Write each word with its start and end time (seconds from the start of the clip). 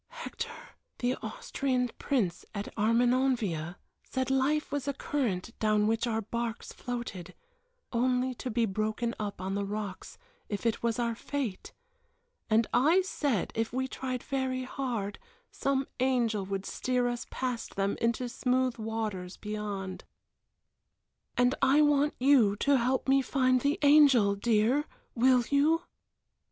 "Hector 0.07 0.49
the 0.97 1.13
Austrian 1.21 1.91
Prince 1.99 2.43
at 2.55 2.75
Armenonville 2.75 3.75
said 4.03 4.31
life 4.31 4.71
was 4.71 4.87
a 4.87 4.93
current 4.95 5.51
down 5.59 5.85
which 5.85 6.07
our 6.07 6.23
barks 6.23 6.73
floated, 6.73 7.35
only 7.93 8.33
to 8.33 8.49
be 8.49 8.65
broken 8.65 9.13
up 9.19 9.39
on 9.39 9.53
the 9.53 9.63
rocks 9.63 10.17
if 10.49 10.65
it 10.65 10.81
was 10.81 10.97
our 10.97 11.13
fate; 11.13 11.71
and 12.49 12.65
I 12.73 13.03
said 13.03 13.51
if 13.53 13.71
we 13.71 13.87
tried 13.87 14.23
very 14.23 14.63
hard 14.63 15.19
some 15.51 15.85
angel 15.99 16.47
would 16.47 16.65
steer 16.65 17.07
us 17.07 17.27
past 17.29 17.75
them 17.75 17.95
into 18.01 18.27
smooth 18.27 18.79
waters 18.79 19.37
beyond; 19.37 20.03
and 21.37 21.53
I 21.61 21.81
want 21.83 22.15
you 22.17 22.55
to 22.55 22.77
help 22.79 23.07
me 23.07 23.21
to 23.21 23.27
find 23.29 23.61
the 23.61 23.77
angel, 23.83 24.33
dear 24.33 24.85
will 25.13 25.43
you?" 25.51 25.83